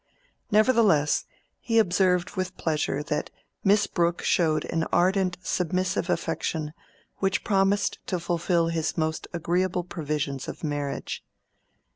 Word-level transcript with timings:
Nevertheless, 0.49 1.25
he 1.59 1.77
observed 1.77 2.31
with 2.31 2.57
pleasure 2.57 3.03
that 3.03 3.29
Miss 3.63 3.85
Brooke 3.85 4.23
showed 4.23 4.65
an 4.65 4.83
ardent 4.85 5.37
submissive 5.43 6.09
affection 6.09 6.73
which 7.17 7.43
promised 7.43 7.99
to 8.07 8.19
fulfil 8.19 8.69
his 8.69 8.97
most 8.97 9.27
agreeable 9.31 9.83
previsions 9.83 10.47
of 10.47 10.63
marriage. 10.63 11.23